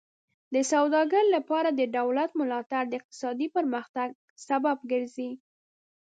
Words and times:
د 0.53 0.55
سوداګرۍ 0.71 1.25
لپاره 1.35 1.69
د 1.79 1.81
دولت 1.97 2.29
ملاتړ 2.39 2.83
د 2.87 2.93
اقتصادي 2.99 3.47
پرمختګ 3.55 4.09
سبب 4.47 4.77
ګرځي. 4.91 5.31